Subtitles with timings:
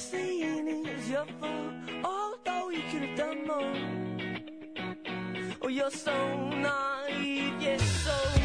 [0.00, 3.74] saying is your fault, although you could have done more.
[5.62, 6.14] Oh, you're so
[6.48, 8.39] naive, yes, so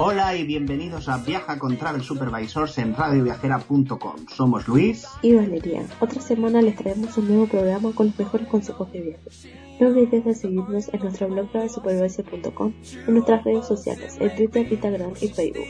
[0.00, 4.26] Hola y bienvenidos a Viaja con Travel Supervisors en radioviajera.com.
[4.32, 5.04] Somos Luis.
[5.22, 5.84] y Valeria.
[5.98, 9.48] Otra semana les traemos un nuevo programa con los mejores consejos de viajes.
[9.80, 12.72] No olvides de seguirnos en nuestro blog travelsupervisor.com,
[13.08, 15.64] en nuestras redes sociales, en Twitter, Instagram y Facebook.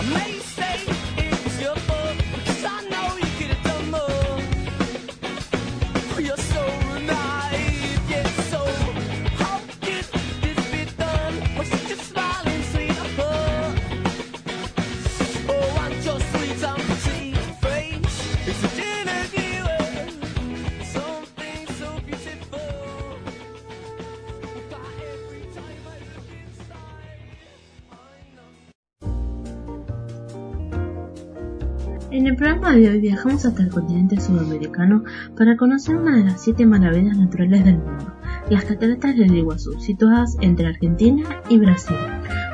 [0.00, 0.39] Amazing!
[32.70, 35.02] Programa de hoy viajamos hasta el continente sudamericano
[35.36, 38.12] para conocer una de las siete maravillas naturales del mundo,
[38.48, 41.96] las cataratas del Iguazú, situadas entre Argentina y Brasil.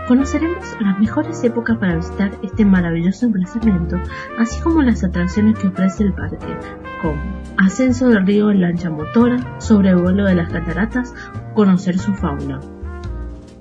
[0.09, 4.01] Conoceremos las mejores épocas para visitar este maravilloso emplazamiento,
[4.39, 6.57] así como las atracciones que ofrece el parque,
[7.03, 7.21] como
[7.59, 11.15] ascenso del río en lancha motora, sobrevuelo de las cataratas,
[11.55, 12.61] conocer su fauna.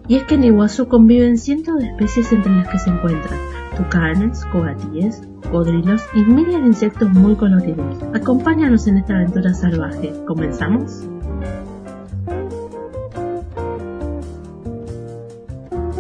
[0.08, 3.40] Y es que en Iguazú conviven cientos de especies entre las que se encuentran
[3.76, 7.98] tucanes, coatíes, cocodrilos y miles de insectos muy coloridos.
[8.14, 10.14] Acompáñanos en esta aventura salvaje.
[10.28, 11.04] ¿Comenzamos?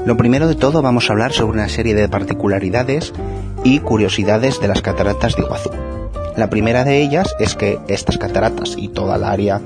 [0.05, 3.13] Lo primero de todo vamos a hablar sobre una serie de particularidades
[3.63, 5.71] y curiosidades de las cataratas de Iguazú.
[6.37, 9.61] La primera de ellas es que estas cataratas y toda la área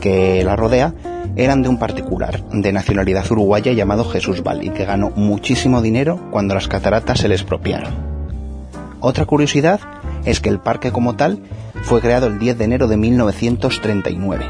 [0.00, 0.94] que la rodea
[1.36, 6.18] eran de un particular de nacionalidad uruguaya llamado Jesús Val y que ganó muchísimo dinero
[6.32, 8.17] cuando las cataratas se les expropiaron.
[9.00, 9.80] Otra curiosidad
[10.24, 11.42] es que el parque como tal
[11.82, 14.46] fue creado el 10 de enero de 1939.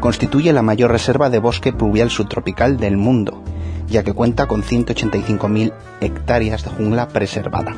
[0.00, 3.42] Constituye la mayor reserva de bosque pluvial subtropical del mundo,
[3.88, 7.74] ya que cuenta con 185.000 hectáreas de jungla preservada.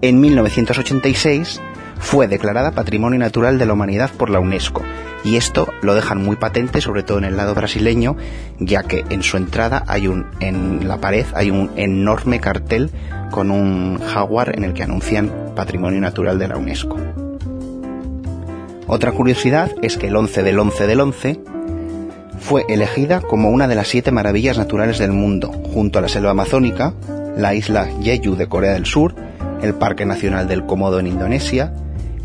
[0.00, 1.60] En 1986
[1.98, 4.82] fue declarada Patrimonio Natural de la Humanidad por la UNESCO,
[5.24, 8.16] y esto lo dejan muy patente, sobre todo en el lado brasileño,
[8.60, 12.92] ya que en su entrada hay un, en la pared hay un enorme cartel
[13.30, 16.96] con un jaguar en el que anuncian Patrimonio Natural de la UNESCO.
[18.86, 21.40] Otra curiosidad es que el 11 del 11 del 11
[22.40, 26.30] fue elegida como una de las siete maravillas naturales del mundo, junto a la selva
[26.30, 26.94] amazónica,
[27.36, 29.14] la isla Jeju de Corea del Sur,
[29.62, 31.74] el Parque Nacional del Komodo en Indonesia,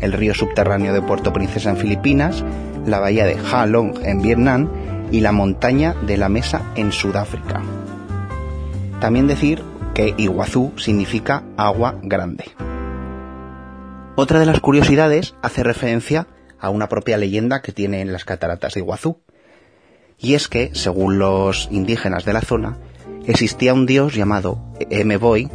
[0.00, 2.42] el río subterráneo de Puerto Princesa en Filipinas,
[2.86, 4.68] la bahía de Ha Long en Vietnam
[5.10, 7.62] y la montaña de la Mesa en Sudáfrica.
[9.00, 9.62] También decir
[9.94, 12.44] que Iguazú significa agua grande.
[14.16, 16.26] Otra de las curiosidades hace referencia
[16.58, 19.20] a una propia leyenda que tienen las cataratas de Iguazú.
[20.18, 22.78] Y es que, según los indígenas de la zona,
[23.26, 24.58] existía un dios llamado
[24.90, 25.48] Emeboy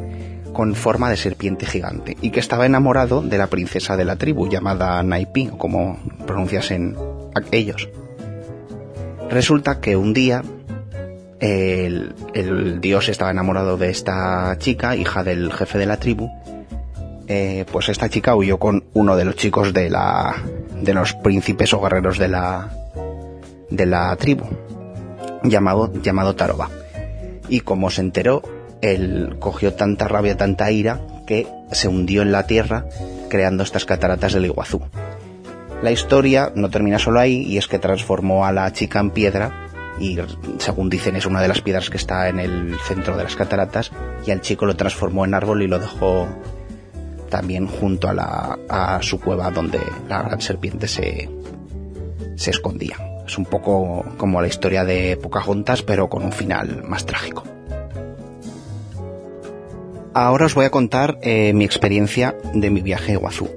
[0.54, 4.50] con forma de serpiente gigante y que estaba enamorado de la princesa de la tribu
[4.50, 6.96] llamada Naipi, o como pronunciasen
[7.52, 7.90] ellos.
[9.30, 10.44] Resulta que un día
[11.40, 16.30] el, dios estaba enamorado de esta chica, hija del jefe de la tribu,
[17.28, 20.36] eh, pues esta chica huyó con uno de los chicos de la
[20.82, 22.70] de los príncipes o guerreros de la
[23.70, 24.46] de la tribu
[25.44, 26.70] llamado llamado Taroba.
[27.48, 28.42] Y como se enteró
[28.82, 32.86] él cogió tanta rabia tanta ira que se hundió en la tierra
[33.30, 34.81] creando estas cataratas del Iguazú.
[35.84, 39.69] La historia no termina solo ahí y es que transformó a la chica en piedra
[40.00, 40.18] y
[40.59, 43.91] según dicen es una de las piedras que está en el centro de las cataratas
[44.25, 46.27] y al chico lo transformó en árbol y lo dejó
[47.30, 51.30] también junto a, la, a su cueva donde la gran serpiente se,
[52.36, 52.97] se escondía.
[53.25, 57.44] Es un poco como la historia de Pocahontas, pero con un final más trágico.
[60.15, 63.47] Ahora os voy a contar eh, mi experiencia de mi viaje a Iguazú.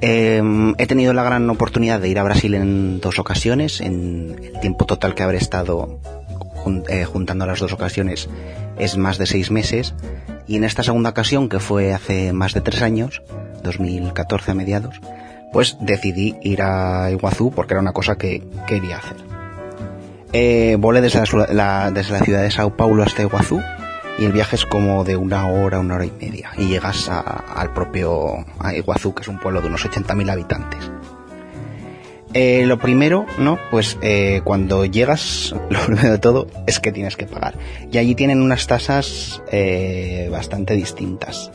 [0.00, 0.42] Eh,
[0.78, 3.80] he tenido la gran oportunidad de ir a Brasil en dos ocasiones.
[3.80, 5.98] En el tiempo total que habré estado
[6.88, 8.28] eh, juntando las dos ocasiones
[8.78, 9.94] es más de seis meses.
[10.46, 13.22] Y en esta segunda ocasión, que fue hace más de tres años,
[13.62, 15.00] 2014 a mediados,
[15.52, 19.16] pues decidí ir a Iguazú porque era una cosa que quería hacer.
[20.32, 21.22] Eh, volé desde
[21.54, 23.60] la, desde la ciudad de Sao Paulo hasta Iguazú
[24.18, 27.72] y el viaje es como de una hora, una hora y media y llegas al
[27.72, 30.90] propio a Iguazú, que es un pueblo de unos 80.000 habitantes.
[32.34, 33.58] Eh, lo primero, ¿no?
[33.70, 37.54] Pues eh, cuando llegas, lo primero de todo es que tienes que pagar.
[37.90, 41.50] Y allí tienen unas tasas eh, bastante distintas.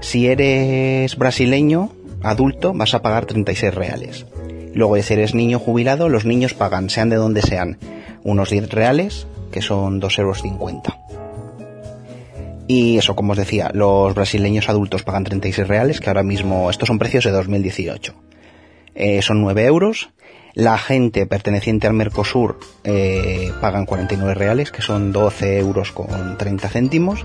[0.00, 1.90] Si eres brasileño,
[2.22, 4.26] adulto, vas a pagar 36 reales.
[4.72, 7.78] Luego, si eres niño jubilado, los niños pagan, sean de donde sean,
[8.22, 11.07] unos 10 reales, que son 2,50 euros.
[12.68, 16.86] Y eso, como os decía, los brasileños adultos pagan 36 reales, que ahora mismo, estos
[16.86, 18.14] son precios de 2018.
[18.94, 20.10] Eh, son 9 euros.
[20.52, 26.68] La gente perteneciente al Mercosur eh, pagan 49 reales, que son 12 euros con 30
[26.68, 27.24] céntimos.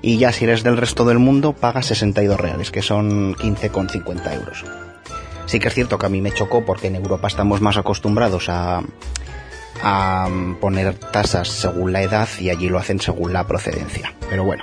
[0.00, 4.64] Y ya si eres del resto del mundo, pagas 62 reales, que son 15,50 euros.
[5.46, 8.48] Sí que es cierto que a mí me chocó porque en Europa estamos más acostumbrados
[8.48, 8.82] a,
[9.82, 10.28] a
[10.60, 14.14] poner tasas según la edad y allí lo hacen según la procedencia.
[14.30, 14.62] Pero bueno.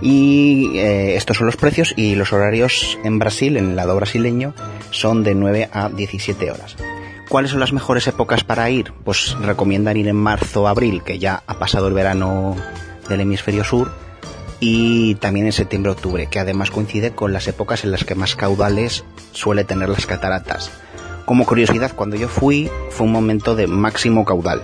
[0.00, 4.54] Y eh, estos son los precios y los horarios en Brasil, en el lado brasileño,
[4.90, 6.76] son de 9 a 17 horas.
[7.28, 8.92] ¿Cuáles son las mejores épocas para ir?
[9.04, 12.56] Pues recomiendan ir en marzo o abril, que ya ha pasado el verano
[13.08, 13.90] del hemisferio sur,
[14.60, 19.04] y también en septiembre-octubre, que además coincide con las épocas en las que más caudales
[19.32, 20.70] suele tener las cataratas.
[21.26, 24.62] Como curiosidad, cuando yo fui fue un momento de máximo caudal.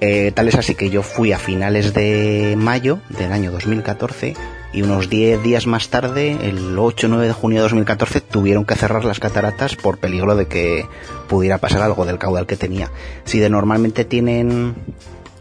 [0.00, 4.34] Eh, tal es así que yo fui a finales de mayo del año 2014
[4.72, 8.64] y unos 10 días más tarde, el 8 o 9 de junio de 2014, tuvieron
[8.64, 10.86] que cerrar las cataratas por peligro de que
[11.28, 12.90] pudiera pasar algo del caudal que tenía.
[13.24, 14.74] Si de normalmente tienen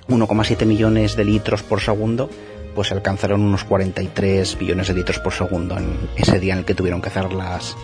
[0.10, 2.30] 1,7 millones de litros por segundo,
[2.76, 6.76] pues alcanzaron unos 43 billones de litros por segundo en ese día en el que
[6.76, 7.78] tuvieron que cerrar las,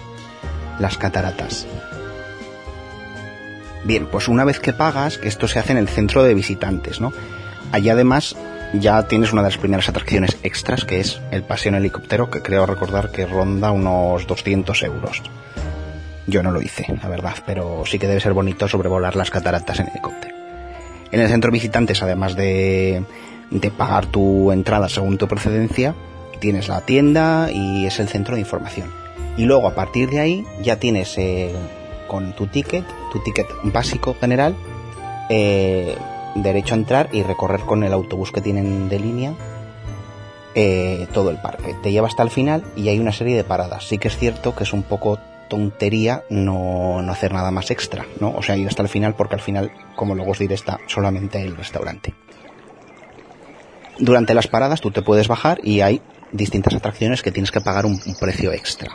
[0.79, 1.65] las cataratas.
[3.85, 6.99] Bien, pues una vez que pagas, que esto se hace en el centro de visitantes,
[6.99, 7.13] ¿no?
[7.71, 8.35] Allí además
[8.73, 12.41] ya tienes una de las primeras atracciones extras, que es el paseo en helicóptero, que
[12.41, 15.21] creo recordar que ronda unos 200 euros.
[16.27, 19.79] Yo no lo hice, la verdad, pero sí que debe ser bonito sobrevolar las cataratas
[19.79, 20.35] en helicóptero.
[21.11, 23.03] En el centro visitantes, además de,
[23.49, 25.95] de pagar tu entrada según tu procedencia,
[26.39, 28.91] tienes la tienda y es el centro de información.
[29.37, 31.53] Y luego a partir de ahí ya tienes eh,
[32.07, 32.83] con tu ticket,
[33.13, 34.55] tu ticket básico general,
[35.29, 35.95] eh,
[36.43, 39.33] derecho a entrar y recorrer con el autobús que tienen de línea
[40.55, 41.75] eh, todo el parque.
[41.83, 43.87] Te lleva hasta el final y hay una serie de paradas.
[43.87, 45.19] Sí que es cierto que es un poco
[45.49, 48.31] tontería no, no hacer nada más extra, ¿no?
[48.31, 51.41] O sea, ir hasta el final porque al final, como luego os diré, está solamente
[51.41, 52.13] el restaurante.
[53.99, 56.01] Durante las paradas tú te puedes bajar y hay
[56.31, 58.91] distintas atracciones que tienes que pagar un, precio extra.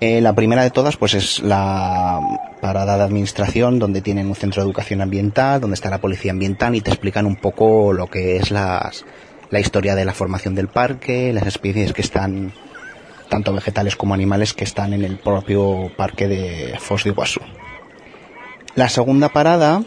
[0.00, 2.20] Eh, la primera de todas, pues es la
[2.60, 6.74] parada de administración, donde tienen un centro de educación ambiental, donde está la policía ambiental
[6.74, 9.04] y te explican un poco lo que es las,
[9.50, 12.52] la historia de la formación del parque, las especies que están,
[13.28, 17.40] tanto vegetales como animales, que están en el propio parque de Foz de Iguazú.
[18.74, 19.82] La segunda parada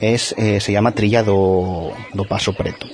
[0.00, 2.86] es, eh, se llama Trilla do, do Paso Preto.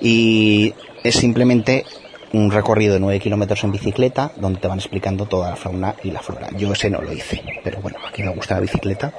[0.00, 1.84] Y es simplemente
[2.32, 6.10] un recorrido de 9 kilómetros en bicicleta donde te van explicando toda la fauna y
[6.10, 6.48] la flora.
[6.56, 9.12] Yo ese no lo hice, pero bueno, a quien me gusta la bicicleta,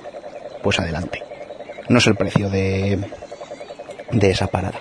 [0.61, 1.23] pues adelante.
[1.89, 2.99] No es el precio de,
[4.11, 4.79] de esa parada.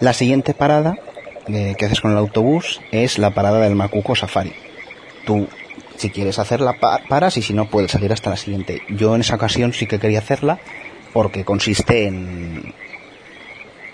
[0.00, 0.96] La siguiente parada
[1.48, 4.52] eh, que haces con el autobús es la parada del Macuco Safari.
[5.24, 5.48] Tú,
[5.96, 8.82] si quieres hacerla, pa paras y si no, puedes salir hasta la siguiente.
[8.90, 10.58] Yo en esa ocasión sí que quería hacerla
[11.12, 12.74] porque consiste en,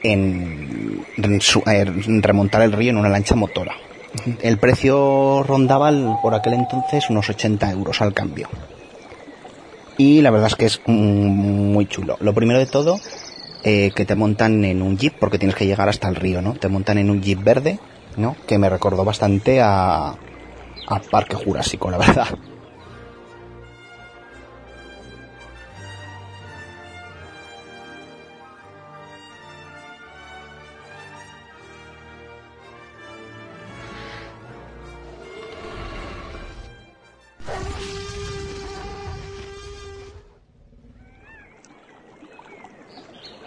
[0.03, 0.72] en
[1.17, 3.75] remontar el río en una lancha motora.
[4.43, 5.91] El precio rondaba
[6.21, 8.49] por aquel entonces unos 80 euros al cambio.
[9.97, 12.17] Y la verdad es que es muy chulo.
[12.21, 12.99] Lo primero de todo,
[13.65, 16.55] eh, que te montan en un jeep, porque tienes que llegar hasta el río, ¿no?
[16.55, 17.79] Te montan en un jeep verde,
[18.17, 18.37] ¿no?
[18.47, 22.29] Que me recordó bastante a, a Parque Jurásico, la verdad.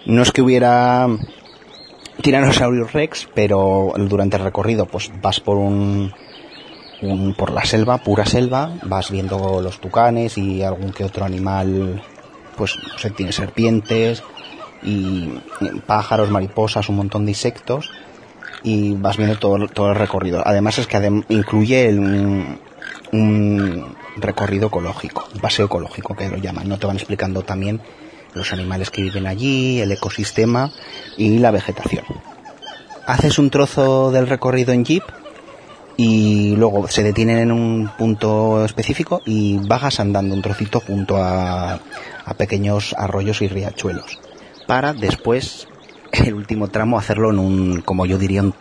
[0.05, 1.07] No es que hubiera
[2.21, 6.13] Tyrannosaurus Rex, pero durante el recorrido pues vas por un,
[7.37, 12.01] por la selva, pura selva, vas viendo los tucanes y algún que otro animal,
[12.55, 14.23] pues no sé, tiene serpientes
[14.83, 15.29] y
[15.85, 17.89] pájaros, mariposas, un montón de insectos
[18.63, 20.41] y vas viendo todo, todo el recorrido.
[20.45, 22.59] Además es que adem incluye el, un,
[23.11, 26.69] un, recorrido ecológico, un paseo ecológico que lo llaman.
[26.69, 27.81] No te van explicando también
[28.35, 30.71] los animales que viven allí, el ecosistema
[31.17, 32.05] y la vegetación.
[33.07, 35.03] Haces un trozo del recorrido en jeep
[35.97, 41.79] y luego se detienen en un punto específico y bajas andando un trocito junto a,
[42.25, 44.19] a pequeños arroyos y riachuelos
[44.67, 45.67] para después
[46.11, 48.53] el último tramo hacerlo en un como yo diría un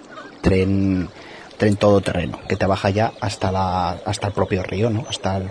[0.42, 1.08] tren
[1.56, 5.42] tren todoterreno que te baja ya hasta la hasta el propio río no hasta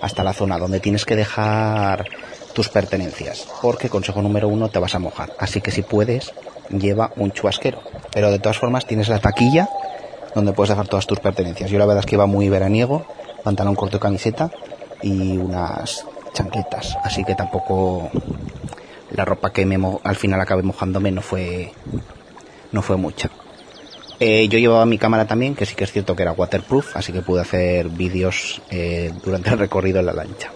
[0.00, 2.06] hasta la zona donde tienes que dejar
[2.52, 6.32] tus pertenencias porque consejo número uno te vas a mojar así que si puedes
[6.70, 7.80] lleva un chubasquero
[8.12, 9.68] pero de todas formas tienes la taquilla
[10.34, 11.70] donde puedes dejar todas tus pertenencias.
[11.70, 13.06] Yo la verdad es que iba muy veraniego,
[13.42, 14.50] pantalón corto camiseta
[15.02, 18.10] y unas chancletas, así que tampoco
[19.10, 21.72] la ropa que me al final acabé mojándome no fue
[22.72, 23.30] no fue mucha.
[24.20, 27.12] Eh, yo llevaba mi cámara también, que sí que es cierto que era waterproof, así
[27.12, 30.52] que pude hacer vídeos eh, durante el recorrido en la lancha.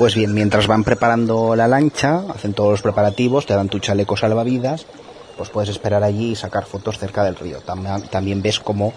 [0.00, 4.16] Pues bien, mientras van preparando la lancha, hacen todos los preparativos, te dan tu chaleco
[4.16, 4.86] salvavidas,
[5.36, 7.58] pues puedes esperar allí y sacar fotos cerca del río.
[7.58, 8.94] También, también ves como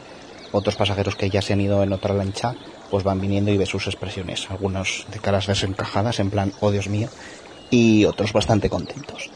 [0.54, 2.56] otros pasajeros que ya se han ido en otra lancha,
[2.90, 4.50] pues van viniendo y ves sus expresiones.
[4.50, 7.10] Algunos de caras desencajadas, en plan, oh Dios mío,
[7.70, 9.30] y otros bastante contentos.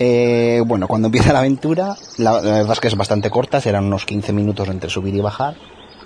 [0.00, 3.84] Eh, bueno, cuando empieza la aventura, la, la verdad es que es bastante corta, serán
[3.84, 5.54] unos 15 minutos entre subir y bajar.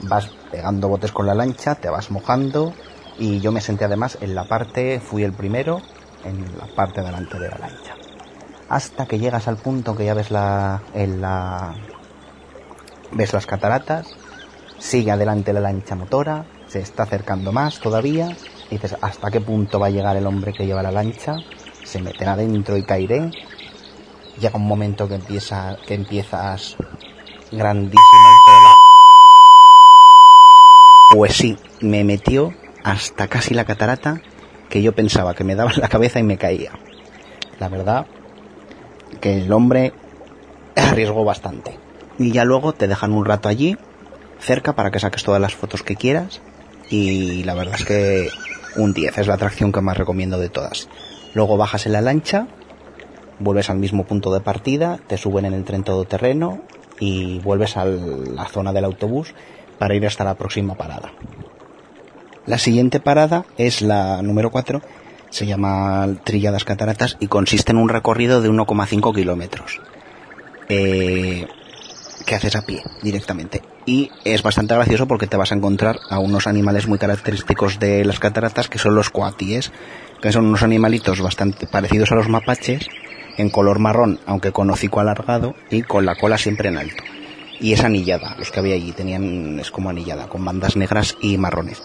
[0.03, 2.75] Vas pegando botes con la lancha, te vas mojando
[3.19, 5.81] y yo me senté además en la parte, fui el primero,
[6.25, 7.95] en la parte delante de la lancha.
[8.69, 11.75] Hasta que llegas al punto que ya ves la, en la,
[13.13, 14.07] ves las cataratas,
[14.79, 18.37] sigue adelante la lancha motora, se está acercando más todavía,
[18.71, 21.37] y dices, ¿hasta qué punto va a llegar el hombre que lleva la lancha?
[21.85, 23.31] Se meten adentro y caeré,
[24.39, 26.77] llega un momento que empieza que empiezas
[27.51, 27.99] grandísimo
[31.11, 32.53] pues sí me metió
[32.85, 34.21] hasta casi la catarata
[34.69, 36.73] que yo pensaba que me daba en la cabeza y me caía.
[37.59, 38.07] La verdad
[39.21, 39.93] que el hombre
[40.77, 41.79] arriesgó bastante.
[42.19, 43.77] Y ya luego te dejan un rato allí
[44.39, 46.41] cerca para que saques todas las fotos que quieras.
[46.91, 48.29] Y la verdad es que
[48.77, 50.89] un 10 es la atracción que más recomiendo de todas.
[51.35, 52.47] Luego bajas en la lancha
[53.39, 56.61] vuelves al mismo punto de partida, te suben en el tren todoterreno
[57.01, 59.35] y vuelves a la zona del autobús
[59.79, 61.13] para ir hasta la próxima parada.
[62.49, 64.81] La siguiente parada es la número 4,
[65.29, 69.83] se llama Trilladas Cataratas y consiste en un recorrido de 1,5 kilómetros.
[70.71, 71.47] Eh,
[72.25, 73.61] que haces a pie directamente.
[73.85, 78.07] Y es bastante gracioso porque te vas a encontrar a unos animales muy característicos de
[78.07, 79.71] las cataratas que son los coatíes,
[80.23, 82.89] que son unos animalitos bastante parecidos a los mapaches,
[83.37, 87.03] en color marrón, aunque con hocico alargado y con la cola siempre en alto.
[87.61, 91.37] Y es anillada, los que había allí tenían, es como anillada, con bandas negras y
[91.37, 91.83] marrones.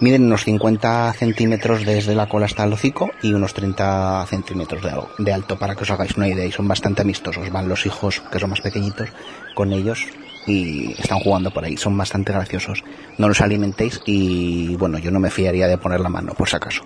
[0.00, 4.92] Miden unos 50 centímetros desde la cola hasta el hocico y unos 30 centímetros de,
[5.18, 6.44] de alto, para que os hagáis una idea.
[6.44, 7.50] Y son bastante amistosos.
[7.50, 9.08] Van los hijos, que son más pequeñitos,
[9.54, 10.06] con ellos
[10.46, 11.76] y están jugando por ahí.
[11.76, 12.82] Son bastante graciosos.
[13.18, 16.56] No los alimentéis y, bueno, yo no me fiaría de poner la mano, por si
[16.56, 16.82] acaso.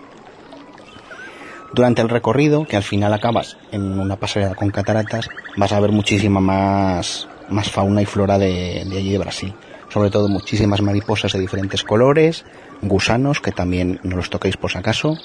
[1.72, 5.92] Durante el recorrido, que al final acabas en una pasarela con cataratas, vas a ver
[5.92, 9.54] muchísima más, más fauna y flora de allí de Brasil.
[9.90, 12.44] Sobre todo muchísimas mariposas de diferentes colores,
[12.82, 15.16] gusanos, que también no los toquéis por si acaso,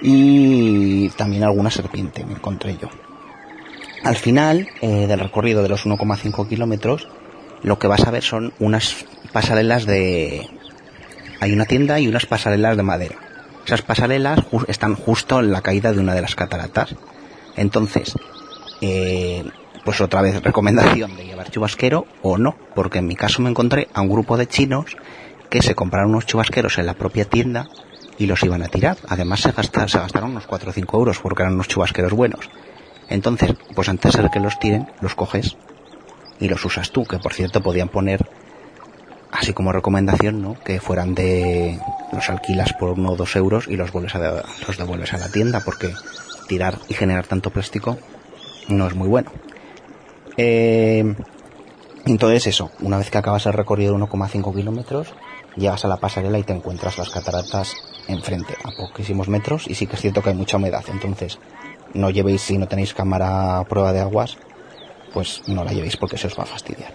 [0.00, 2.88] y también alguna serpiente me encontré yo.
[4.04, 7.08] Al final eh, del recorrido de los 1,5 kilómetros,
[7.62, 10.48] lo que vas a ver son unas pasarelas de...
[11.40, 13.16] Hay una tienda y unas pasarelas de madera.
[13.66, 16.94] Esas pasarelas están justo en la caída de una de las cataratas.
[17.56, 18.14] Entonces,
[18.80, 19.44] eh,
[19.84, 23.88] pues otra vez recomendación de llevar chubasquero o no, porque en mi caso me encontré
[23.92, 24.96] a un grupo de chinos
[25.50, 27.68] que se compraron unos chubasqueros en la propia tienda
[28.18, 28.96] y los iban a tirar.
[29.08, 32.48] Además se, gasta- se gastaron unos 4 o 5 euros porque eran unos chubasqueros buenos.
[33.08, 35.56] Entonces, pues antes de que los tiren, los coges
[36.40, 38.28] y los usas tú, que por cierto podían poner
[39.30, 40.54] así como recomendación, ¿no?
[40.64, 41.78] Que fueran de
[42.12, 45.28] los alquilas por uno o dos euros y los vuelves a los devuelves a la
[45.28, 45.92] tienda porque
[46.48, 47.98] tirar y generar tanto plástico
[48.68, 49.30] no es muy bueno.
[50.36, 51.14] Eh,
[52.04, 55.14] entonces eso, una vez que acabas el recorrido de 1,5 kilómetros,
[55.56, 57.74] llegas a la pasarela y te encuentras las cataratas
[58.08, 61.38] enfrente, a poquísimos metros, y sí que es cierto que hay mucha humedad, entonces
[61.94, 64.36] no llevéis, si no tenéis cámara a prueba de aguas,
[65.12, 66.92] pues no la llevéis porque se os va a fastidiar.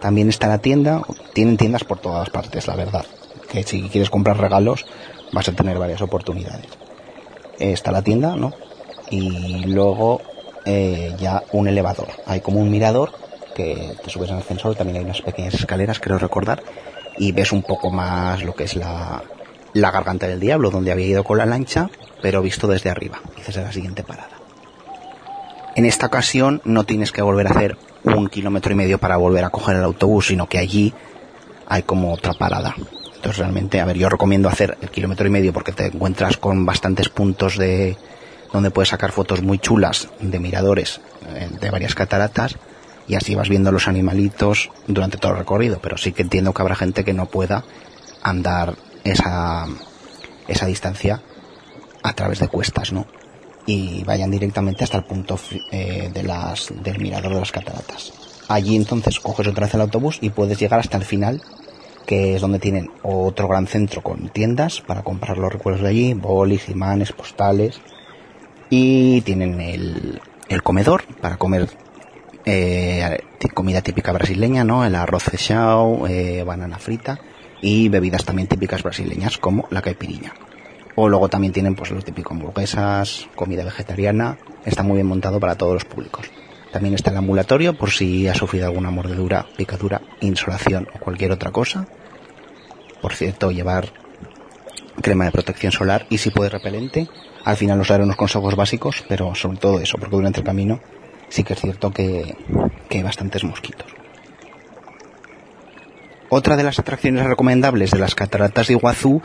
[0.00, 1.02] También está la tienda,
[1.34, 3.04] tienen tiendas por todas partes, la verdad,
[3.50, 4.86] que si quieres comprar regalos
[5.32, 6.66] vas a tener varias oportunidades.
[7.58, 8.52] Está la tienda, ¿no?
[9.10, 10.22] Y luego
[10.64, 12.08] eh, ya un elevador.
[12.26, 13.12] Hay como un mirador
[13.54, 16.62] que te subes en el ascensor, también hay unas pequeñas escaleras, creo recordar,
[17.20, 19.22] y ves un poco más lo que es la,
[19.74, 21.90] la garganta del diablo, donde había ido con la lancha,
[22.22, 23.20] pero visto desde arriba.
[23.36, 24.38] Dices es la siguiente parada.
[25.76, 29.44] En esta ocasión no tienes que volver a hacer un kilómetro y medio para volver
[29.44, 30.94] a coger el autobús, sino que allí
[31.68, 32.74] hay como otra parada.
[33.16, 36.64] Entonces realmente, a ver, yo recomiendo hacer el kilómetro y medio porque te encuentras con
[36.64, 37.98] bastantes puntos de
[38.50, 42.56] donde puedes sacar fotos muy chulas de miradores eh, de varias cataratas
[43.10, 45.80] y así vas viendo los animalitos durante todo el recorrido.
[45.82, 47.64] Pero sí que entiendo que habrá gente que no pueda
[48.22, 49.66] andar esa,
[50.46, 51.20] esa distancia
[52.04, 53.06] a través de cuestas, ¿no?
[53.66, 55.40] Y vayan directamente hasta el punto
[55.72, 58.12] eh, de las, del mirador de las cataratas.
[58.46, 61.42] Allí entonces coges otra vez el autobús y puedes llegar hasta el final,
[62.06, 66.14] que es donde tienen otro gran centro con tiendas para comprar los recuerdos de allí,
[66.14, 67.80] bolis, imanes, postales.
[68.70, 71.68] Y tienen el, el comedor para comer
[72.50, 73.18] eh,
[73.54, 74.84] comida típica brasileña, ¿no?
[74.84, 77.20] El arroz fechao, eh, banana frita
[77.62, 80.34] y bebidas también típicas brasileñas como la caipiriña.
[80.96, 85.54] O luego también tienen pues los típicos hamburguesas, comida vegetariana, está muy bien montado para
[85.54, 86.26] todos los públicos.
[86.72, 91.50] También está el ambulatorio por si ha sufrido alguna mordedura, picadura, insolación o cualquier otra
[91.52, 91.86] cosa.
[93.00, 93.92] Por cierto, llevar
[95.02, 97.08] crema de protección solar y si puede repelente.
[97.44, 100.80] Al final os daré unos consejos básicos, pero sobre todo eso, porque durante el camino
[101.30, 102.36] sí que es cierto que,
[102.90, 103.86] hay bastantes mosquitos.
[106.28, 109.22] Otra de las atracciones recomendables de las cataratas de Iguazú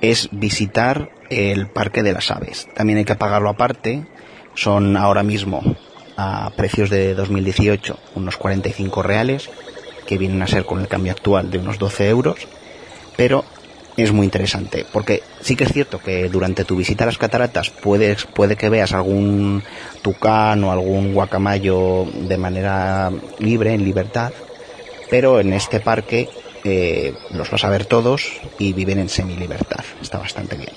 [0.00, 2.68] es visitar el Parque de las Aves.
[2.74, 4.06] También hay que pagarlo aparte.
[4.54, 5.62] Son ahora mismo
[6.16, 9.50] a precios de 2018 unos 45 reales,
[10.06, 12.48] que vienen a ser con el cambio actual de unos 12 euros.
[13.16, 13.44] Pero
[14.02, 17.70] es muy interesante, porque sí que es cierto que durante tu visita a las cataratas
[17.70, 19.62] puedes, puede que veas algún
[20.02, 24.32] tucán o algún guacamayo de manera libre, en libertad,
[25.10, 26.28] pero en este parque
[26.64, 29.84] eh, los vas a ver todos y viven en semi-libertad.
[30.02, 30.72] Está bastante bien.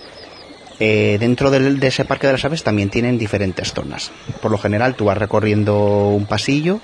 [0.79, 4.12] Eh, dentro de ese parque de las aves también tienen diferentes zonas.
[4.41, 6.79] Por lo general tú vas recorriendo un pasillo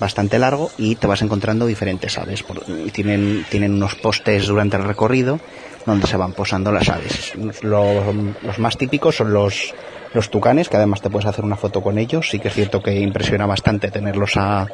[0.00, 2.44] bastante largo y te vas encontrando diferentes aves.
[2.92, 5.40] tienen, tienen unos postes durante el recorrido
[5.86, 7.32] donde se van posando las aves.
[7.62, 9.74] Los, más típicos son los,
[10.12, 12.28] los tucanes, que además te puedes hacer una foto con ellos.
[12.30, 14.68] Sí que es cierto que impresiona bastante tenerlos a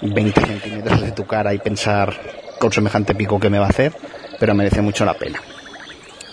[0.00, 2.14] 20 centímetros de tu cara y pensar
[2.58, 3.92] con semejante pico que me va a hacer,
[4.40, 5.40] pero merece mucho la pena.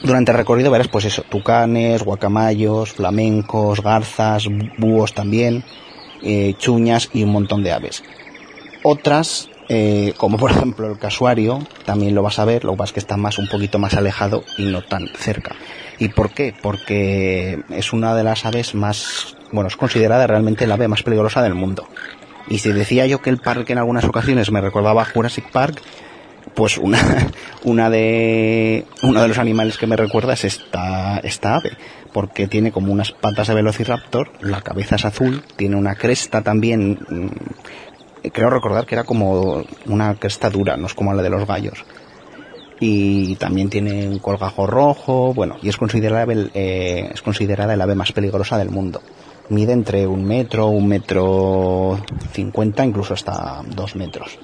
[0.04, 5.64] Durante el recorrido verás pues eso, tucanes, guacamayos, flamencos, garzas, búhos también,
[6.24, 8.04] eh, chuñas y un montón de aves.
[8.84, 12.90] Otras, eh, como por ejemplo el casuario, también lo vas a ver, lo que pasa
[12.90, 15.56] es que está más un poquito más alejado y no tan cerca.
[16.00, 16.54] ¿Y por qué?
[16.60, 21.44] Porque es una de las aves más, bueno, es considerada realmente la ave más peligrosa
[21.44, 21.88] del mundo.
[22.50, 25.82] Y si decía yo que el parque en algunas ocasiones me recordaba a Jurassic Park,
[26.54, 27.00] pues una,
[27.64, 31.72] una de, uno de los animales que me recuerda es esta, esta ave,
[32.14, 37.00] porque tiene como unas patas de velociraptor, la cabeza es azul, tiene una cresta también,
[37.10, 41.48] mm, creo recordar que era como una cresta dura, no es como la de los
[41.48, 41.86] gallos.
[42.80, 47.94] Y también tiene un colgajo rojo, bueno, y es considerada, eh, es considerada el ave
[47.94, 49.02] más peligrosa del mundo.
[49.50, 52.00] Mide entre un metro, un metro
[52.32, 54.40] cincuenta, incluso hasta dos metros.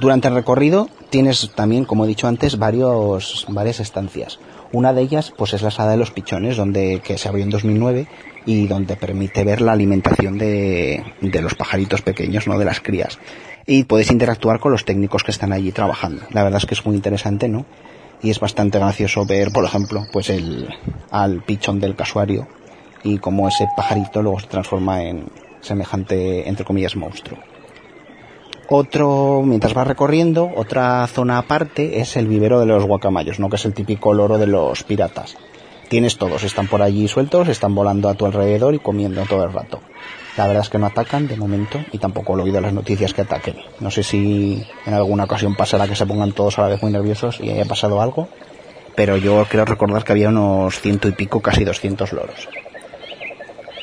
[0.00, 4.38] Durante el recorrido tienes también, como he dicho antes, varios, varias estancias.
[4.74, 7.50] Una de ellas, pues es la sala de los pichones, donde, que se abrió en
[7.50, 8.08] 2009
[8.44, 12.58] y donde permite ver la alimentación de, de los pajaritos pequeños, ¿no?
[12.58, 13.20] De las crías.
[13.68, 16.22] Y puedes interactuar con los técnicos que están allí trabajando.
[16.32, 17.66] La verdad es que es muy interesante, ¿no?
[18.20, 20.68] Y es bastante gracioso ver, por ejemplo, pues el,
[21.12, 22.48] al pichón del casuario
[23.04, 25.26] y cómo ese pajarito luego se transforma en
[25.60, 27.38] semejante, entre comillas, monstruo.
[28.68, 33.50] Otro, mientras vas recorriendo, otra zona aparte es el vivero de los guacamayos, ¿no?
[33.50, 35.36] Que es el típico loro de los piratas.
[35.88, 39.52] Tienes todos, están por allí sueltos, están volando a tu alrededor y comiendo todo el
[39.52, 39.80] rato.
[40.38, 43.20] La verdad es que no atacan de momento y tampoco he oído las noticias que
[43.20, 43.56] ataquen.
[43.80, 46.90] No sé si en alguna ocasión pasará que se pongan todos a la vez muy
[46.90, 48.28] nerviosos y haya pasado algo,
[48.96, 52.48] pero yo creo recordar que había unos ciento y pico, casi doscientos loros.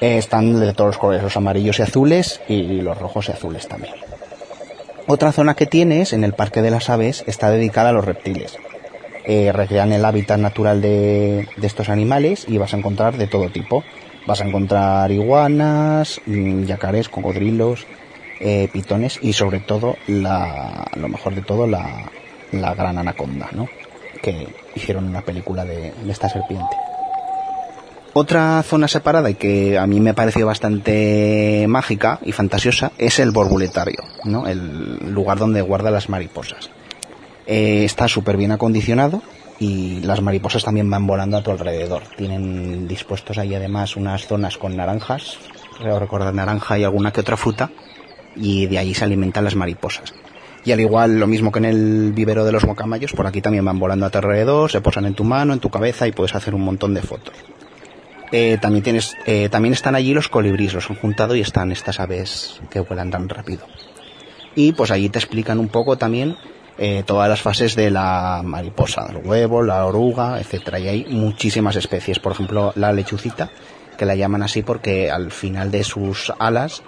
[0.01, 3.93] Están de todos los colores, los amarillos y azules y los rojos y azules también.
[5.13, 8.55] Otra zona que tienes en el Parque de las Aves está dedicada a los reptiles.
[9.25, 13.83] Eh, recrean el hábitat natural de, estos animales y vas a encontrar de todo tipo.
[14.25, 17.87] Vas a encontrar iguanas, mm, yacarés, cocodrilos,
[18.39, 22.09] eh, pitones y sobre todo, lo mejor de todo, la,
[22.53, 23.67] gran anaconda, ¿no?
[24.21, 26.77] Que hicieron una película de esta serpiente.
[28.13, 33.31] Otra zona separada y que a mí me pareció bastante mágica y fantasiosa es el
[33.31, 34.47] borbuletario, ¿no?
[34.47, 36.69] el lugar donde guarda las mariposas.
[37.47, 39.21] Eh, está súper bien acondicionado
[39.59, 42.03] y las mariposas también van volando a tu alrededor.
[42.17, 45.37] Tienen dispuestos ahí además unas zonas con naranjas,
[45.79, 47.71] creo recordar naranja y alguna que otra fruta,
[48.35, 50.13] y de ahí se alimentan las mariposas.
[50.65, 53.63] Y al igual, lo mismo que en el vivero de los guacamayos, por aquí también
[53.63, 56.35] van volando a tu alrededor, se posan en tu mano, en tu cabeza y puedes
[56.35, 57.33] hacer un montón de fotos.
[58.31, 61.99] Eh, también tienes, eh, también están allí los colibríes, los han juntado y están estas
[61.99, 63.65] aves que vuelan tan rápido.
[64.55, 66.37] Y pues allí te explican un poco también
[66.77, 70.79] eh, todas las fases de la mariposa, el huevo, la oruga, etcétera.
[70.79, 72.19] Y hay muchísimas especies.
[72.19, 73.49] Por ejemplo, la lechucita,
[73.97, 76.83] que la llaman así porque al final de sus alas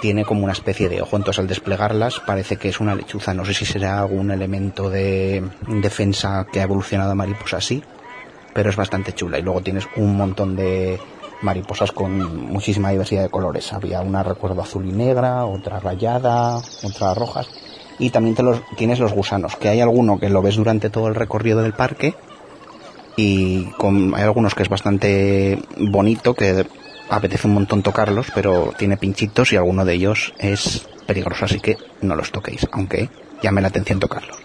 [0.00, 3.34] tiene como una especie de ojo, entonces al desplegarlas parece que es una lechuza.
[3.34, 7.82] No sé si será algún elemento de defensa que ha evolucionado a mariposa así,
[8.54, 9.38] pero es bastante chula.
[9.38, 10.98] Y luego tienes un montón de
[11.42, 13.72] mariposas con muchísima diversidad de colores.
[13.72, 17.48] Había una, recuerdo, azul y negra, otra rayada, otras rojas.
[17.98, 21.08] Y también te los, tienes los gusanos, que hay alguno que lo ves durante todo
[21.08, 22.14] el recorrido del parque
[23.16, 23.68] y
[24.14, 26.66] hay algunos que es bastante bonito, que
[27.10, 31.76] apetece un montón tocarlos, pero tiene pinchitos y alguno de ellos es peligroso, así que
[32.00, 33.10] no los toquéis, aunque
[33.42, 34.38] llame la atención tocarlos.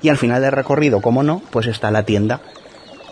[0.00, 2.40] Y al final del recorrido, como no, pues está la tienda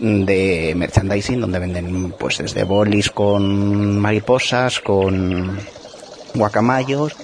[0.00, 5.58] de merchandising donde venden pues desde bolis con mariposas, con
[6.34, 7.16] guacamayos,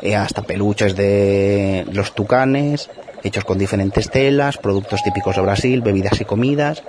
[0.00, 2.90] eh, hasta peluches de los tucanes,
[3.22, 6.82] hechos con diferentes telas, productos típicos de Brasil, bebidas y comidas.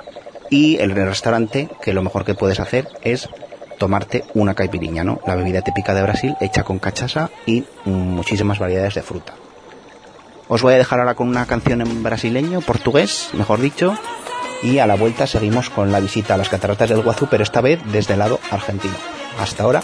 [0.50, 3.30] Y el restaurante, que lo mejor que puedes hacer es
[3.78, 5.20] tomarte una caipiriña, ¿no?
[5.26, 9.34] La bebida típica de Brasil hecha con cachaza y muchísimas variedades de fruta.
[10.48, 13.98] Os voy a dejar ahora con una canción en brasileño, portugués, mejor dicho,
[14.64, 17.62] y a la vuelta seguimos con la visita a las cataratas del Guazú, pero esta
[17.62, 18.96] vez desde el lado argentino.
[19.40, 19.84] Hasta ahora.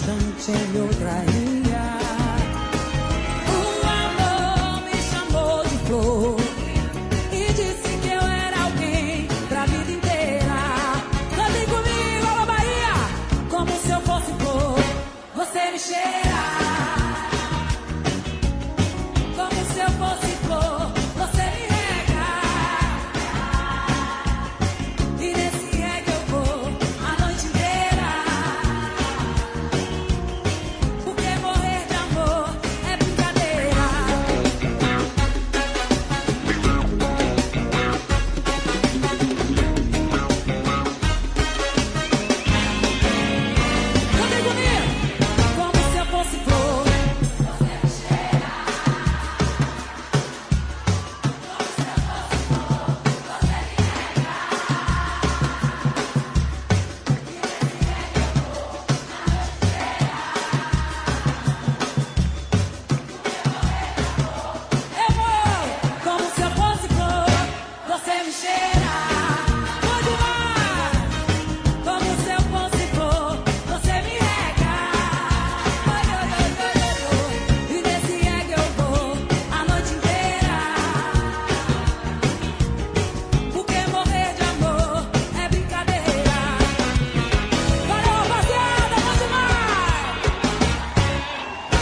[0.00, 1.49] distante your otra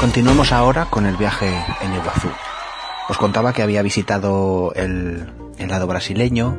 [0.09, 2.31] Continuamos ahora con el viaje en Iguazú.
[3.11, 6.57] Os contaba que había visitado el, el lado brasileño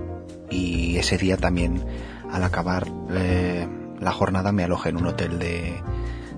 [0.51, 1.83] y ese día también
[2.31, 3.67] al acabar eh,
[3.99, 5.81] la jornada me alojé en un hotel de,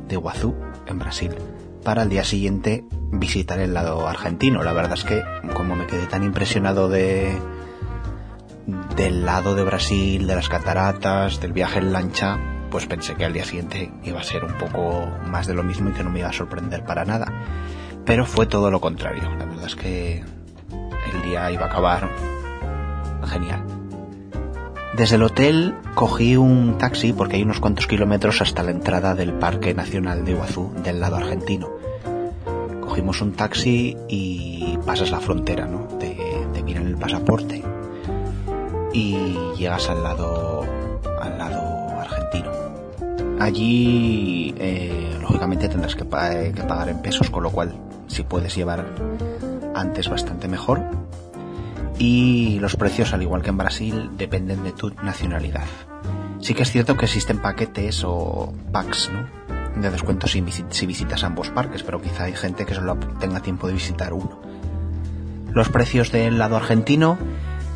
[0.08, 0.56] de Iguazú,
[0.88, 1.36] en Brasil,
[1.84, 4.64] para el día siguiente visitar el lado argentino.
[4.64, 5.22] La verdad es que
[5.54, 7.38] como me quedé tan impresionado de
[8.96, 12.40] del lado de Brasil, de las cataratas, del viaje en lancha,
[12.72, 15.90] pues pensé que al día siguiente iba a ser un poco más de lo mismo
[15.90, 17.28] y que no me iba a sorprender para nada.
[18.06, 19.30] Pero fue todo lo contrario.
[19.38, 20.24] La verdad es que
[21.14, 22.10] el día iba a acabar
[23.28, 23.64] genial.
[24.96, 29.34] Desde el hotel cogí un taxi porque hay unos cuantos kilómetros hasta la entrada del
[29.34, 31.70] Parque Nacional de Iguazú, del lado argentino.
[32.82, 35.88] Cogimos un taxi y pasas la frontera, ¿no?
[35.98, 36.18] Te,
[36.54, 37.64] te miran el pasaporte
[38.94, 40.66] y llegas al lado,
[41.22, 41.61] al lado.
[43.42, 47.74] Allí, eh, lógicamente, tendrás eh, que pagar en pesos, con lo cual,
[48.06, 48.86] si puedes llevar
[49.74, 50.84] antes, bastante mejor.
[51.98, 55.66] Y los precios, al igual que en Brasil, dependen de tu nacionalidad.
[56.40, 59.82] Sí que es cierto que existen paquetes o packs, ¿no?
[59.82, 60.42] De descuento si
[60.86, 64.40] visitas ambos parques, pero quizá hay gente que solo tenga tiempo de visitar uno.
[65.52, 67.18] Los precios del lado argentino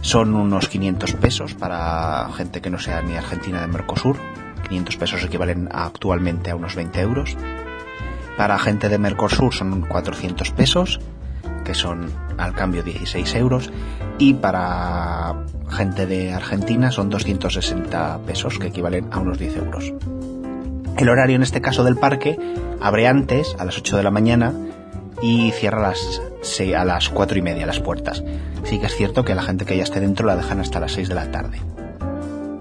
[0.02, 4.18] son unos 500 pesos para gente que no sea ni argentina de Mercosur.
[4.66, 7.38] 500 pesos equivalen actualmente a unos 20 euros.
[8.38, 11.00] Para gente de Mercosur son 400 pesos,
[11.64, 13.72] que son al cambio 16 euros.
[14.18, 15.36] Y para
[15.70, 19.94] gente de Argentina son 260 pesos, que equivalen a unos 10 euros.
[20.98, 22.38] El horario en este caso del parque
[22.82, 24.54] abre antes, a las 8 de la mañana,
[25.22, 26.22] y cierra a las,
[26.76, 28.24] a las 4 y media las puertas.
[28.64, 30.94] Sí que es cierto que la gente que ya esté dentro la dejan hasta las
[30.94, 31.60] 6 de la tarde.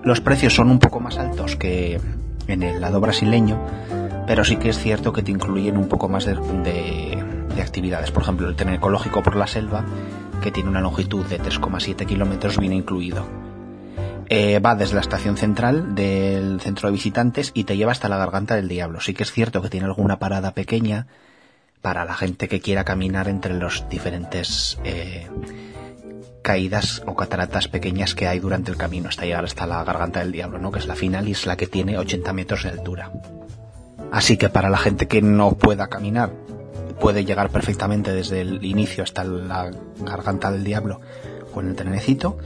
[0.04, 2.00] Los precios son un poco más altos que
[2.46, 3.58] en el lado brasileño,
[4.26, 8.10] pero sí que es cierto que te incluyen un poco más de, de- de actividades.
[8.10, 9.84] Por ejemplo, el tren ecológico por la selva,
[10.42, 13.24] que tiene una longitud de 3,7 kilómetros, viene incluido.
[14.28, 18.16] Eh, va desde la estación central del centro de visitantes y te lleva hasta la
[18.16, 19.00] garganta del diablo.
[19.00, 21.06] Sí que es cierto que tiene alguna parada pequeña
[21.84, 25.28] para la gente que quiera caminar entre los diferentes eh,
[26.40, 30.32] caídas o cataratas pequeñas que hay durante el camino hasta llegar hasta la garganta del
[30.32, 30.72] diablo, ¿no?
[30.72, 33.12] Que es la final y es la que tiene 80 metros de altura.
[34.10, 36.32] Así que para la gente que no pueda caminar,
[37.00, 41.02] puede llegar perfectamente desde el inicio hasta la garganta del diablo
[41.52, 42.38] con el trenecito,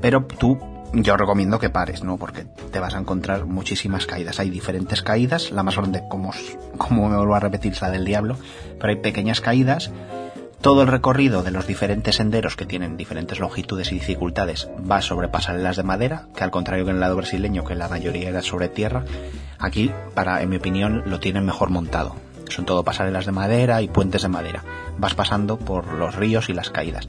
[0.00, 0.58] pero tú
[0.92, 2.16] yo recomiendo que pares, ¿no?
[2.16, 4.40] Porque te vas a encontrar muchísimas caídas.
[4.40, 6.32] Hay diferentes caídas, la más grande, como,
[6.78, 8.36] como me vuelvo a repetir, es la del diablo,
[8.78, 9.90] pero hay pequeñas caídas.
[10.60, 15.28] Todo el recorrido de los diferentes senderos que tienen diferentes longitudes y dificultades va sobre
[15.28, 18.42] pasarelas de madera, que al contrario que en el lado brasileño, que la mayoría era
[18.42, 19.04] sobre tierra,
[19.58, 22.16] aquí, para, en mi opinión, lo tienen mejor montado.
[22.48, 24.62] Son todo pasarelas de madera y puentes de madera.
[24.98, 27.08] Vas pasando por los ríos y las caídas.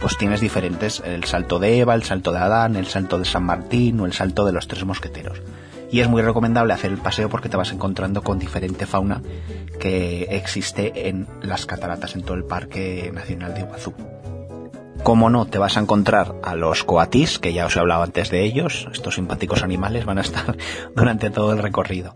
[0.00, 3.44] Pues tienes diferentes, el salto de Eva, el salto de Adán, el salto de San
[3.44, 5.40] Martín o el salto de los tres mosqueteros.
[5.90, 9.22] Y es muy recomendable hacer el paseo porque te vas encontrando con diferente fauna
[9.78, 13.94] que existe en las cataratas, en todo el Parque Nacional de Iguazú.
[15.04, 18.30] Como no, te vas a encontrar a los coatís, que ya os he hablado antes
[18.30, 18.88] de ellos.
[18.90, 20.56] Estos simpáticos animales van a estar
[20.96, 22.14] durante todo el recorrido.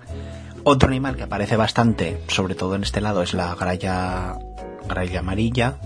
[0.65, 4.37] Otro animal que aparece bastante, sobre todo en este lado, es la gralla,
[4.89, 5.77] gralla amarilla,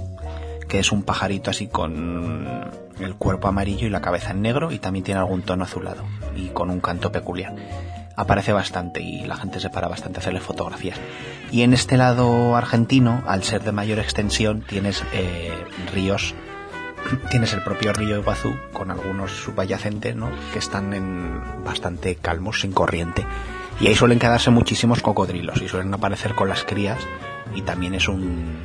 [0.69, 4.79] que es un pajarito así con el cuerpo amarillo y la cabeza en negro y
[4.79, 6.05] también tiene algún tono azulado
[6.37, 7.55] y con un canto peculiar.
[8.17, 10.99] Aparece bastante y la gente se para bastante a hacerle fotografías.
[11.51, 15.53] Y en este lado argentino, al ser de mayor extensión, tienes eh,
[15.93, 16.35] ríos
[17.31, 20.31] tienes el propio río Iguazú con algunos subyacentes ¿no?
[20.53, 23.27] que están en bastante calmos, sin corriente.
[23.81, 27.01] Y ahí suelen quedarse muchísimos cocodrilos y suelen aparecer con las crías
[27.55, 28.59] y también es un,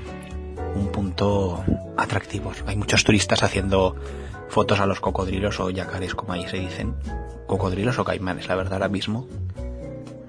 [0.75, 1.63] un punto
[1.97, 2.51] atractivo.
[2.67, 3.95] Hay muchos turistas haciendo
[4.49, 6.95] fotos a los cocodrilos o yacarés, como ahí se dicen.
[7.47, 9.27] Cocodrilos o caimanes, la verdad ahora mismo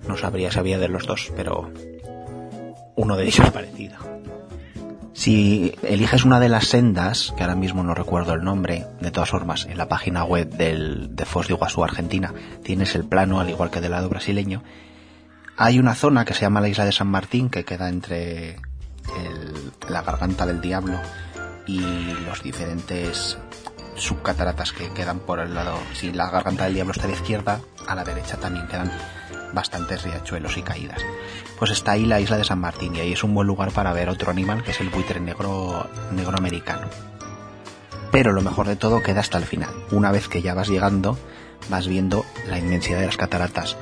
[0.09, 1.71] no sabría si había de los dos, pero
[2.97, 3.97] uno de ellos parecido.
[5.19, 9.29] Si eliges una de las sendas, que ahora mismo no recuerdo el nombre, de todas
[9.29, 13.51] formas, en la página web del, de Foz de Iguazú, Argentina, tienes el plano, al
[13.51, 14.63] igual que del lado brasileño.
[15.57, 19.73] Hay una zona que se llama la isla de San Martín, que queda entre el-
[19.89, 21.01] la garganta del diablo
[21.67, 21.81] y
[22.25, 23.39] los diferentes
[23.97, 25.77] subcataratas que quedan por el lado.
[25.95, 28.93] Si la garganta del diablo está a la izquierda, a la derecha también quedan
[29.53, 31.03] bastantes riachuelos y caídas.
[31.59, 33.93] Pues está ahí la isla de San Martín y ahí es un buen lugar para
[33.93, 36.89] ver otro animal que es el buitre negro, negro americano.
[38.11, 39.75] Pero lo mejor de todo queda hasta el final.
[39.91, 41.19] Una vez que ya vas llegando,
[41.69, 43.77] vas viendo la inmensidad de las cataratas.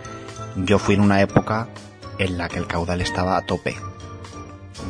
[0.57, 1.69] Yo fui en una época
[2.19, 3.77] en la que el caudal estaba a tope.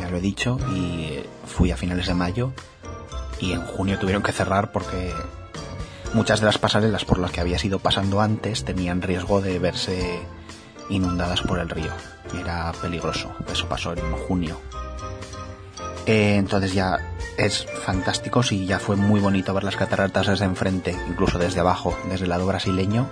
[0.00, 2.52] ya lo he dicho, y fui a finales de mayo
[3.40, 5.12] y en junio tuvieron que cerrar porque
[6.14, 10.20] muchas de las pasarelas por las que había ido pasando antes tenían riesgo de verse
[10.90, 11.92] inundadas por el río.
[12.38, 13.30] Era peligroso.
[13.52, 14.60] Eso pasó en junio.
[16.06, 16.98] Eh, entonces ya
[17.36, 21.96] es fantástico, sí, ya fue muy bonito ver las cataratas desde enfrente, incluso desde abajo,
[22.08, 23.08] desde el lado brasileño,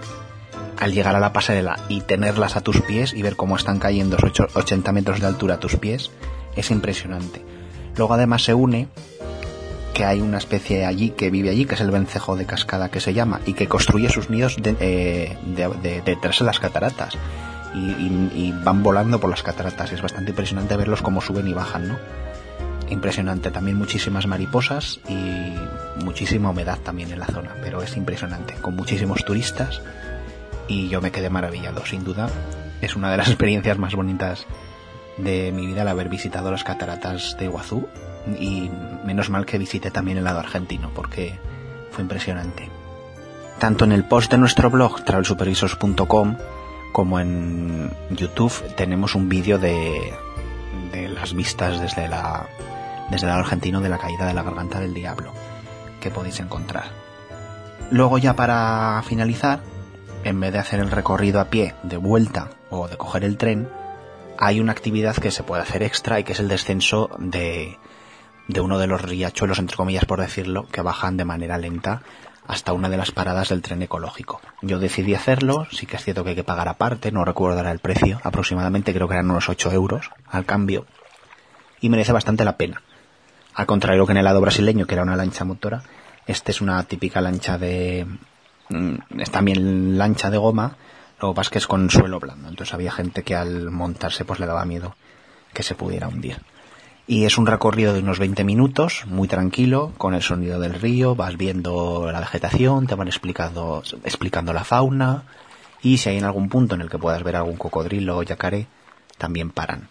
[0.78, 4.16] al llegar a la pasarela y tenerlas a tus pies y ver cómo están cayendo
[4.16, 6.10] esos ocho- 80 metros de altura a tus pies,
[6.56, 7.44] es impresionante.
[7.96, 8.88] Luego además se une
[9.92, 13.00] que hay una especie allí que vive allí, que es el vencejo de cascada que
[13.00, 17.16] se llama, y que construye sus nidos de, eh, de- detrás de las cataratas.
[17.74, 19.92] Y, van volando por las cataratas.
[19.92, 21.98] Es bastante impresionante verlos cómo suben y bajan, ¿no?
[22.88, 23.50] Impresionante.
[23.50, 25.54] También muchísimas mariposas y
[26.04, 27.56] muchísima humedad también en la zona.
[27.62, 28.54] Pero es impresionante.
[28.54, 29.82] Con muchísimos turistas.
[30.68, 32.28] Y yo me quedé maravillado, sin duda.
[32.80, 34.46] Es una de las experiencias más bonitas
[35.16, 37.88] de mi vida el haber visitado las cataratas de Iguazú
[38.38, 38.70] y
[39.04, 41.38] menos mal que visité también el lado argentino porque
[41.90, 42.70] fue impresionante.
[43.58, 46.36] Tanto en el post de nuestro blog travelsupervisors.com
[46.94, 50.14] como en YouTube tenemos un vídeo de,
[50.92, 52.46] de las vistas desde la
[53.10, 55.32] desde el argentino de la caída de la garganta del diablo
[56.00, 56.84] que podéis encontrar.
[57.90, 59.58] Luego ya para finalizar,
[60.22, 63.68] en vez de hacer el recorrido a pie de vuelta o de coger el tren,
[64.38, 67.76] hay una actividad que se puede hacer extra y que es el descenso de,
[68.46, 72.02] de uno de los riachuelos, entre comillas por decirlo, que bajan de manera lenta
[72.46, 74.40] hasta una de las paradas del tren ecológico.
[74.62, 77.72] Yo decidí hacerlo, sí que es cierto que hay que pagar aparte, no recuerdo ahora
[77.72, 80.86] el precio, aproximadamente creo que eran unos 8 euros al cambio,
[81.80, 82.82] y merece bastante la pena.
[83.54, 85.82] Al contrario que en el lado brasileño, que era una lancha motora,
[86.26, 88.06] este es una típica lancha de...
[88.68, 90.76] mm, es también lancha de goma,
[91.20, 94.40] lo que pasa que es con suelo blando, entonces había gente que al montarse pues
[94.40, 94.96] le daba miedo
[95.52, 96.40] que se pudiera hundir.
[97.06, 101.14] Y es un recorrido de unos 20 minutos, muy tranquilo, con el sonido del río,
[101.14, 105.24] vas viendo la vegetación, te van explicando, explicando la fauna,
[105.82, 108.66] y si hay en algún punto en el que puedas ver algún cocodrilo o yacaré,
[109.18, 109.88] también paran.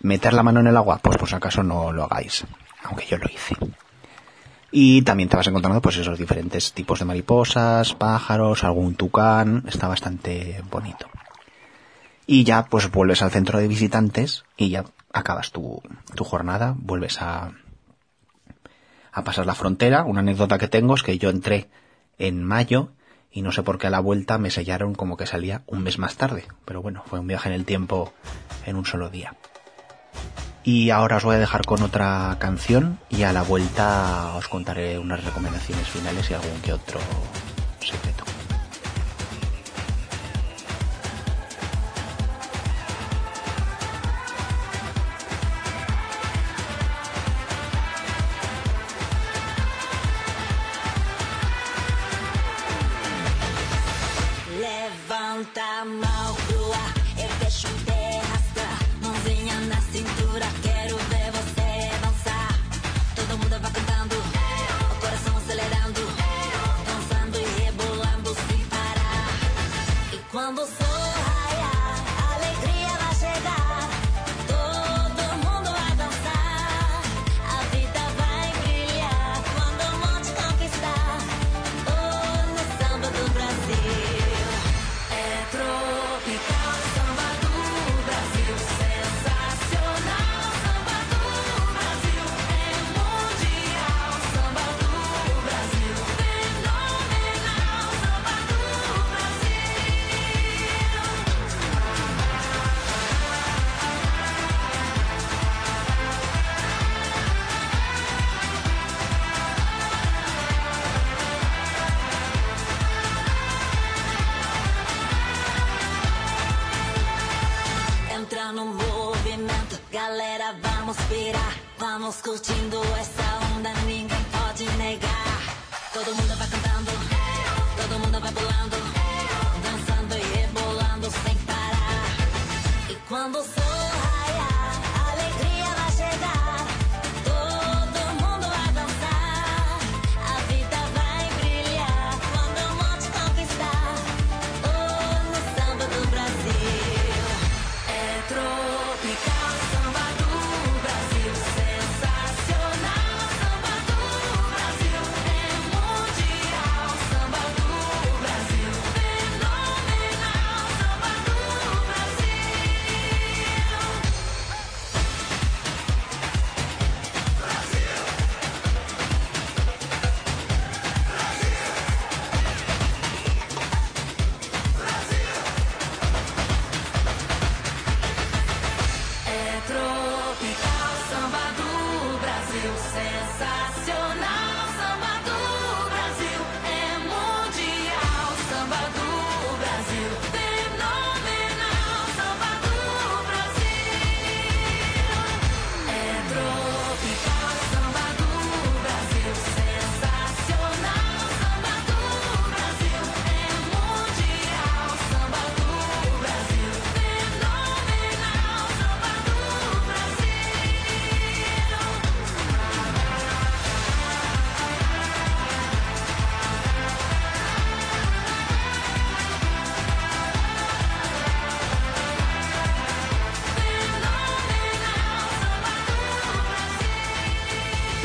[0.00, 2.44] Meter la mano en el agua, pues por si acaso no lo hagáis,
[2.84, 3.56] aunque yo lo hice.
[4.70, 9.88] Y también te vas encontrando pues esos diferentes tipos de mariposas, pájaros, algún tucán, está
[9.88, 11.08] bastante bonito.
[12.26, 15.82] Y ya pues vuelves al centro de visitantes y ya acabas tu,
[16.14, 17.52] tu jornada, vuelves a,
[19.12, 20.04] a pasar la frontera.
[20.04, 21.68] Una anécdota que tengo es que yo entré
[22.18, 22.90] en mayo
[23.30, 25.98] y no sé por qué a la vuelta me sellaron como que salía un mes
[25.98, 26.46] más tarde.
[26.64, 28.12] Pero bueno, fue un viaje en el tiempo
[28.66, 29.34] en un solo día.
[30.64, 34.98] Y ahora os voy a dejar con otra canción y a la vuelta os contaré
[34.98, 37.00] unas recomendaciones finales y algún que otro
[37.80, 38.27] secreto.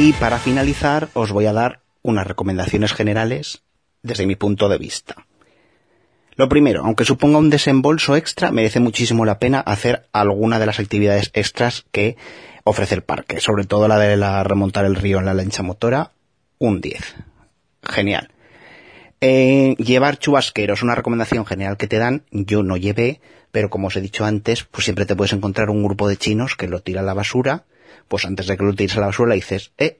[0.03, 3.63] Y para finalizar, os voy a dar unas recomendaciones generales
[4.01, 5.25] desde mi punto de vista.
[6.35, 10.81] Lo primero, aunque suponga un desembolso extra, merece muchísimo la pena hacer alguna de las
[10.81, 12.17] actividades extras que
[12.65, 16.11] ofrece el parque, sobre todo la de remontar el río en la lancha motora,
[16.57, 17.15] un 10.
[17.83, 18.29] Genial.
[19.21, 23.21] Eh, llevar chubasqueros, una recomendación general que te dan, yo no llevé,
[23.53, 26.57] pero como os he dicho antes, pues siempre te puedes encontrar un grupo de chinos
[26.57, 27.63] que lo tira a la basura,
[28.07, 29.97] pues antes de que lo tires a la basura dices, eh,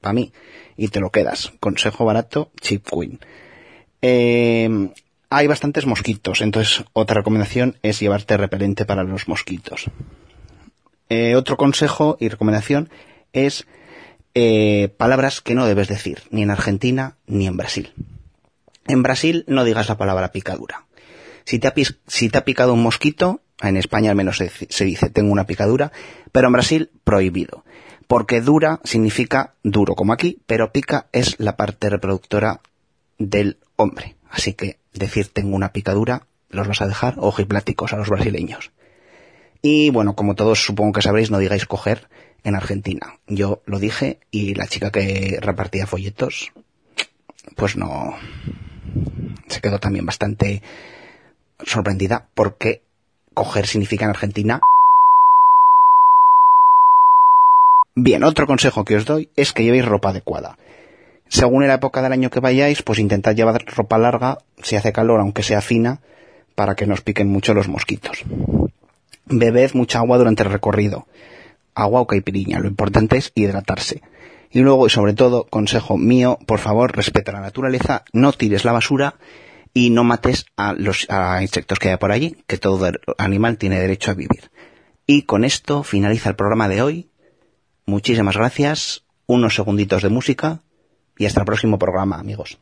[0.00, 0.32] para mí,
[0.76, 1.52] y te lo quedas.
[1.60, 3.20] Consejo barato, chip queen.
[4.02, 4.90] Eh,
[5.30, 9.86] hay bastantes mosquitos, entonces otra recomendación es llevarte repelente para los mosquitos.
[11.08, 12.88] Eh, otro consejo y recomendación
[13.32, 13.66] es
[14.34, 17.92] eh, palabras que no debes decir, ni en Argentina ni en Brasil.
[18.86, 20.86] En Brasil no digas la palabra picadura.
[21.44, 21.68] Si te
[22.38, 25.92] ha picado un mosquito, en España al menos se, dice tengo una picadura,
[26.32, 27.64] pero en Brasil prohibido.
[28.06, 32.60] Porque dura significa duro como aquí, pero pica es la parte reproductora
[33.18, 34.16] del hombre.
[34.30, 38.72] Así que decir tengo una picadura los vas a dejar ojipláticos a los brasileños.
[39.62, 42.08] Y bueno, como todos supongo que sabréis, no digáis coger
[42.44, 43.18] en Argentina.
[43.26, 46.52] Yo lo dije y la chica que repartía folletos,
[47.56, 48.14] pues no,
[49.48, 50.62] se quedó también bastante
[51.64, 52.82] sorprendida porque
[53.34, 54.60] coger significa en Argentina.
[57.94, 60.56] Bien, otro consejo que os doy es que llevéis ropa adecuada.
[61.28, 65.20] Según la época del año que vayáis, pues intentad llevar ropa larga, si hace calor,
[65.20, 66.00] aunque sea fina,
[66.54, 68.24] para que no os piquen mucho los mosquitos.
[69.26, 71.06] Bebed mucha agua durante el recorrido.
[71.74, 74.02] Agua o caipiriña, lo importante es hidratarse.
[74.50, 78.72] Y luego, y sobre todo, consejo mío, por favor, respeta la naturaleza, no tires la
[78.72, 79.14] basura
[79.74, 83.80] y no mates a los a insectos que haya por allí, que todo animal tiene
[83.80, 84.50] derecho a vivir.
[85.06, 87.10] Y con esto finaliza el programa de hoy.
[87.86, 90.62] Muchísimas gracias, unos segunditos de música
[91.18, 92.58] y hasta el próximo programa, amigos.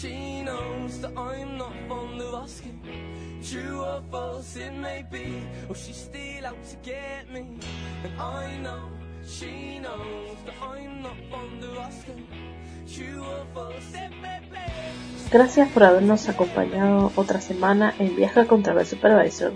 [0.00, 2.78] She knows that I'm not fond of asking.
[3.42, 7.58] True or false it may be, oh, she's still out to get me.
[8.04, 8.90] And I know
[9.26, 12.26] she knows that I'm not fond of asking.
[12.86, 14.58] True or false it may be.
[15.30, 19.52] Gracias por habernos acompañado otra semana en Viaja con Travel Supervisor.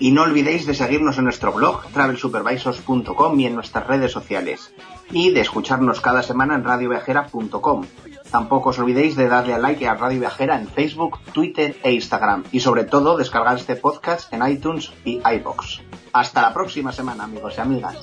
[0.00, 4.72] Y no olvidéis de seguirnos en nuestro blog travelsupervisors.com y en nuestras redes sociales.
[5.10, 7.84] Y de escucharnos cada semana en radioviajera.com.
[8.30, 12.44] Tampoco os olvidéis de darle a like a Radio Viajera en Facebook, Twitter e Instagram.
[12.52, 15.80] Y sobre todo descargar este podcast en iTunes y iBox.
[16.12, 17.96] Hasta la próxima semana amigos y amigas.